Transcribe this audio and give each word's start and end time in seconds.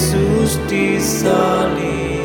Jesús 0.00 0.58
ti 0.66 0.98
salí. 0.98 2.19